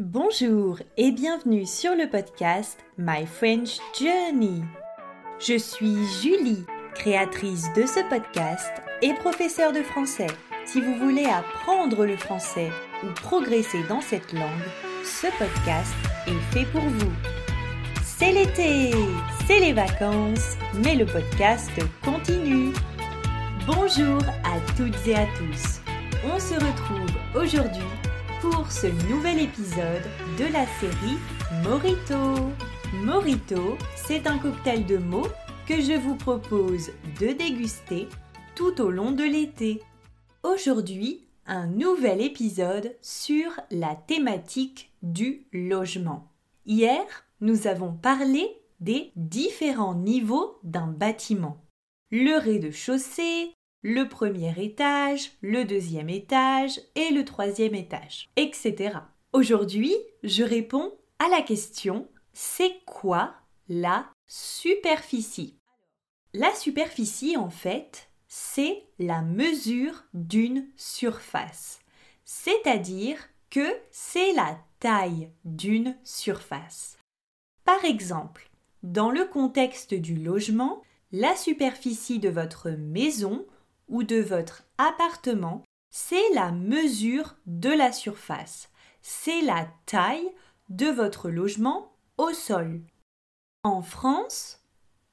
Bonjour 0.00 0.80
et 0.96 1.12
bienvenue 1.12 1.66
sur 1.66 1.94
le 1.94 2.10
podcast 2.10 2.84
My 2.98 3.24
French 3.26 3.78
Journey. 3.96 4.60
Je 5.38 5.56
suis 5.56 6.04
Julie, 6.20 6.64
créatrice 6.96 7.72
de 7.74 7.86
ce 7.86 8.00
podcast 8.08 8.72
et 9.02 9.14
professeure 9.14 9.72
de 9.72 9.82
français. 9.82 10.26
Si 10.66 10.80
vous 10.80 10.96
voulez 10.96 11.26
apprendre 11.26 12.06
le 12.06 12.16
français 12.16 12.70
ou 13.04 13.06
progresser 13.22 13.84
dans 13.88 14.00
cette 14.00 14.32
langue, 14.32 14.66
ce 15.04 15.28
podcast 15.38 15.94
est 16.26 16.52
fait 16.52 16.66
pour 16.72 16.82
vous. 16.82 17.12
C'est 18.02 18.32
l'été, 18.32 18.90
c'est 19.46 19.60
les 19.60 19.74
vacances, 19.74 20.56
mais 20.82 20.96
le 20.96 21.06
podcast 21.06 21.70
continue. 22.04 22.72
Bonjour 23.64 24.20
à 24.42 24.58
toutes 24.76 25.06
et 25.06 25.14
à 25.14 25.26
tous. 25.38 25.80
On 26.24 26.40
se 26.40 26.54
retrouve 26.54 27.44
aujourd'hui 27.44 27.86
pour 28.40 28.70
ce 28.70 28.86
nouvel 29.08 29.40
épisode 29.40 30.02
de 30.38 30.52
la 30.52 30.66
série 30.78 31.18
Morito. 31.62 32.52
Morito, 33.02 33.76
c'est 33.94 34.26
un 34.26 34.38
cocktail 34.38 34.86
de 34.86 34.96
mots 34.96 35.28
que 35.66 35.80
je 35.80 35.92
vous 35.92 36.16
propose 36.16 36.90
de 37.20 37.32
déguster 37.32 38.08
tout 38.54 38.80
au 38.80 38.90
long 38.90 39.12
de 39.12 39.24
l'été. 39.24 39.82
Aujourd'hui, 40.42 41.26
un 41.46 41.66
nouvel 41.66 42.20
épisode 42.20 42.96
sur 43.02 43.50
la 43.70 43.94
thématique 43.94 44.92
du 45.02 45.46
logement. 45.52 46.30
Hier, 46.66 47.04
nous 47.40 47.66
avons 47.66 47.92
parlé 47.92 48.48
des 48.80 49.12
différents 49.16 49.94
niveaux 49.94 50.58
d'un 50.62 50.86
bâtiment. 50.86 51.58
Le 52.10 52.38
rez-de-chaussée, 52.38 53.54
le 53.84 54.08
premier 54.08 54.54
étage, 54.64 55.32
le 55.42 55.66
deuxième 55.66 56.08
étage 56.08 56.80
et 56.94 57.10
le 57.10 57.22
troisième 57.22 57.74
étage, 57.74 58.30
etc. 58.36 58.96
Aujourd'hui, 59.34 59.94
je 60.22 60.42
réponds 60.42 60.94
à 61.18 61.28
la 61.28 61.42
question 61.42 62.08
c'est 62.32 62.80
quoi 62.86 63.34
la 63.68 64.06
superficie? 64.26 65.58
La 66.32 66.52
superficie, 66.54 67.36
en 67.36 67.50
fait, 67.50 68.08
c'est 68.26 68.84
la 68.98 69.20
mesure 69.20 70.04
d'une 70.14 70.66
surface, 70.76 71.80
c'est-à-dire 72.24 73.18
que 73.50 73.68
c'est 73.90 74.32
la 74.32 74.58
taille 74.80 75.30
d'une 75.44 75.94
surface. 76.04 76.96
Par 77.66 77.84
exemple, 77.84 78.48
dans 78.82 79.10
le 79.10 79.26
contexte 79.26 79.92
du 79.92 80.16
logement, 80.16 80.82
la 81.12 81.36
superficie 81.36 82.18
de 82.18 82.30
votre 82.30 82.70
maison 82.70 83.46
ou 83.88 84.02
de 84.02 84.20
votre 84.20 84.64
appartement, 84.78 85.62
c'est 85.90 86.32
la 86.34 86.50
mesure 86.50 87.36
de 87.46 87.70
la 87.70 87.92
surface, 87.92 88.70
c'est 89.02 89.42
la 89.42 89.68
taille 89.86 90.28
de 90.68 90.86
votre 90.86 91.30
logement 91.30 91.92
au 92.18 92.32
sol. 92.32 92.80
En 93.62 93.82
France, 93.82 94.64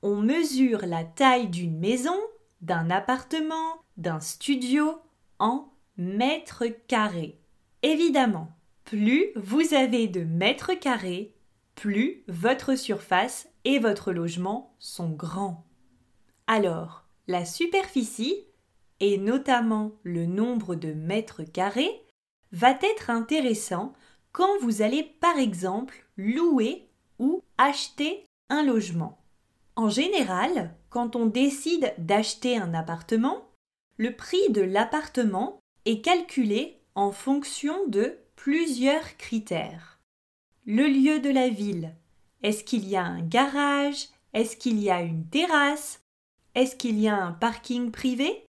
on 0.02 0.16
mesure 0.16 0.86
la 0.86 1.04
taille 1.04 1.48
d'une 1.48 1.78
maison, 1.78 2.18
d'un 2.62 2.90
appartement, 2.90 3.82
d'un 3.98 4.20
studio 4.20 5.00
en 5.40 5.72
mètres 5.98 6.66
carrés. 6.88 7.40
Évidemment, 7.84 8.52
plus 8.84 9.32
vous 9.36 9.74
avez 9.74 10.08
de 10.08 10.24
mètres 10.24 10.74
carrés, 10.74 11.36
plus 11.76 12.24
votre 12.28 12.76
surface 12.76 13.48
et 13.64 13.80
votre 13.80 14.12
logement 14.12 14.76
sont 14.80 15.10
grands. 15.10 15.66
Alors, 16.48 17.06
la 17.28 17.46
superficie, 17.46 18.46
et 19.02 19.18
notamment 19.18 19.92
le 20.04 20.26
nombre 20.26 20.76
de 20.76 20.94
mètres 20.94 21.44
carrés, 21.44 22.06
va 22.54 22.72
être 22.82 23.10
intéressant 23.10 23.94
quand 24.32 24.60
vous 24.62 24.82
allez 24.82 25.04
par 25.04 25.38
exemple 25.38 26.06
louer 26.16 26.88
ou 27.20 27.44
acheter 27.58 28.26
un 28.50 28.64
logement. 28.64 29.18
En 29.76 29.90
général, 29.90 30.74
quand 30.90 31.16
on 31.16 31.26
décide 31.26 31.94
d'acheter 31.98 32.58
un 32.58 32.74
appartement, 32.74 33.50
le 33.98 34.16
prix 34.16 34.50
de 34.50 34.62
l'appartement 34.62 35.60
est 35.86 36.02
calculé 36.02 36.82
en 36.96 37.12
fonction 37.12 37.88
de 37.88 38.18
plusieurs 38.36 39.18
critères. 39.18 40.00
Le 40.66 40.88
lieu 40.88 41.20
de 41.20 41.30
la 41.30 41.50
ville. 41.50 41.96
Est-ce 42.44 42.64
qu'il 42.64 42.88
y 42.88 42.96
a 42.96 43.04
un 43.04 43.22
garage? 43.22 44.10
Est-ce 44.34 44.56
qu'il 44.56 44.80
y 44.80 44.92
a 44.92 45.02
une 45.02 45.26
terrasse? 45.28 46.02
Est-ce 46.54 46.76
qu'il 46.76 47.00
y 47.00 47.08
a 47.08 47.16
un 47.16 47.32
parking 47.32 47.92
privé? 47.92 48.46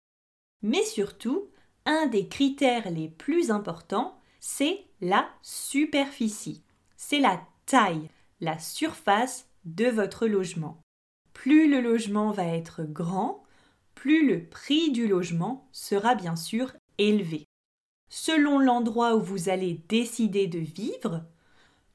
Mais 0.62 0.84
surtout, 0.84 1.48
un 1.84 2.06
des 2.06 2.28
critères 2.28 2.90
les 2.90 3.08
plus 3.08 3.50
importants, 3.50 4.18
c'est 4.40 4.84
la 5.00 5.28
superficie. 5.42 6.62
C'est 6.96 7.20
la 7.20 7.42
taille, 7.66 8.08
la 8.40 8.58
surface 8.58 9.48
de 9.64 9.86
votre 9.86 10.26
logement. 10.26 10.80
Plus 11.32 11.68
le 11.68 11.80
logement 11.80 12.30
va 12.30 12.44
être 12.44 12.84
grand, 12.84 13.42
plus 13.94 14.26
le 14.26 14.44
prix 14.44 14.90
du 14.90 15.06
logement 15.08 15.68
sera 15.72 16.14
bien 16.14 16.36
sûr 16.36 16.72
élevé. 16.98 17.44
Selon 18.08 18.58
l'endroit 18.58 19.16
où 19.16 19.22
vous 19.22 19.48
allez 19.48 19.80
décider 19.88 20.46
de 20.46 20.58
vivre, 20.58 21.24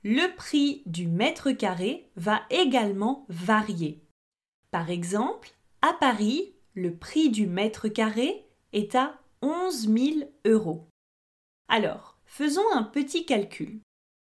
le 0.04 0.36
prix 0.36 0.84
du 0.86 1.08
mètre 1.08 1.52
carré 1.52 2.10
va 2.16 2.42
également 2.50 3.26
varier. 3.30 4.02
Par 4.72 4.90
exemple, 4.90 5.52
à 5.82 5.94
Paris, 5.94 6.54
le 6.74 6.96
prix 6.96 7.30
du 7.30 7.46
mètre 7.46 7.88
carré 7.88 8.47
est 8.74 8.96
à 8.96 9.20
11 9.42 9.88
000 9.88 10.32
euros. 10.46 10.88
Alors, 11.68 12.18
faisons 12.26 12.70
un 12.74 12.84
petit 12.84 13.26
calcul. 13.26 13.80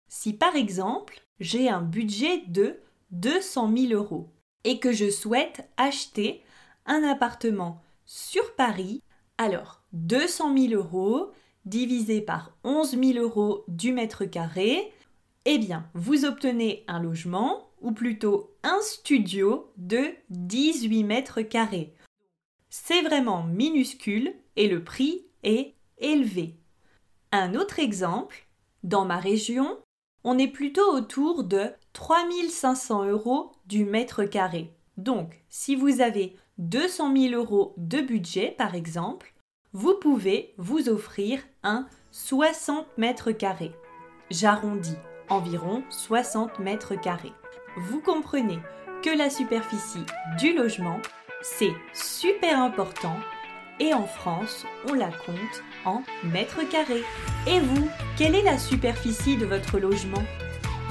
Si 0.10 0.34
par 0.34 0.56
exemple, 0.56 1.22
j'ai 1.40 1.70
un 1.70 1.82
budget 1.82 2.44
de 2.48 2.80
200 3.12 3.76
000 3.76 3.94
euros 3.94 4.30
et 4.64 4.80
que 4.80 4.92
je 4.92 5.10
souhaite 5.10 5.70
acheter 5.78 6.44
un 6.86 7.04
appartement 7.04 7.82
sur 8.06 8.56
Paris, 8.56 9.02
alors 9.38 9.82
200 9.94 10.58
000 10.58 10.74
euros 10.74 11.32
divisé 11.66 12.22
par 12.22 12.58
11 12.64 13.00
000 13.00 13.20
euros 13.20 13.64
du 13.68 13.94
mètre 13.94 14.26
carré, 14.26 14.92
eh 15.46 15.58
bien, 15.58 15.90
vous 15.94 16.26
obtenez 16.26 16.84
un 16.88 17.02
logement, 17.02 17.72
ou 17.82 17.92
plutôt 17.92 18.56
un 18.64 18.80
studio 18.82 19.72
de 19.78 20.10
18 20.30 21.04
mètres 21.04 21.42
carrés. 21.42 21.94
C'est 22.74 23.02
vraiment 23.02 23.44
minuscule 23.44 24.34
et 24.56 24.70
le 24.70 24.82
prix 24.82 25.26
est 25.44 25.76
élevé. 25.98 26.56
Un 27.34 27.54
autre 27.54 27.80
exemple, 27.80 28.48
dans 28.84 29.04
ma 29.04 29.18
région, 29.18 29.78
on 30.24 30.38
est 30.38 30.48
plutôt 30.48 30.90
autour 30.94 31.44
de 31.44 31.66
3500 31.92 33.10
euros 33.10 33.52
du 33.66 33.84
mètre 33.84 34.24
carré. 34.24 34.72
Donc, 34.96 35.44
si 35.50 35.76
vous 35.76 36.00
avez 36.00 36.38
200 36.60 37.14
000 37.14 37.34
euros 37.36 37.74
de 37.76 38.00
budget, 38.00 38.56
par 38.58 38.74
exemple, 38.74 39.34
vous 39.74 39.96
pouvez 39.96 40.54
vous 40.58 40.88
offrir 40.88 41.42
un 41.64 41.90
60 42.12 42.86
mètres 42.98 43.34
carrés. 43.34 43.74
J'arrondis, 44.30 44.98
environ 45.28 45.84
60 45.90 46.60
mètres 46.60 46.96
carrés. 46.96 47.34
Vous 47.78 48.00
comprenez 48.00 48.60
que 49.04 49.10
la 49.10 49.30
superficie 49.30 50.06
du 50.38 50.54
logement 50.54 51.02
c'est 51.42 51.74
super 51.94 52.60
important 52.60 53.18
et 53.80 53.94
en 53.94 54.06
France, 54.06 54.66
on 54.88 54.94
la 54.94 55.08
compte 55.08 55.64
en 55.86 56.04
mètres 56.24 56.62
carrés. 56.70 57.04
Et 57.48 57.60
vous, 57.60 57.90
quelle 58.16 58.36
est 58.36 58.44
la 58.44 58.60
superficie 58.60 59.38
de 59.38 59.46
votre 59.48 59.80
logement? 59.80 60.24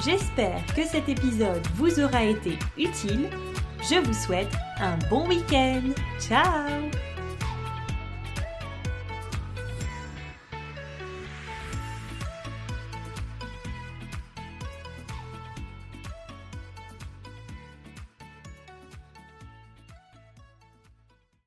J'espère 0.04 0.60
que 0.74 0.84
cet 0.84 1.08
épisode 1.08 1.64
vous 1.74 2.00
aura 2.00 2.24
été 2.24 2.58
utile. 2.76 3.28
Je 3.88 3.96
vous 3.96 4.14
souhaite 4.14 4.52
un 4.80 4.98
bon 5.08 5.28
week-end. 5.28 5.82
Ciao 6.18 6.90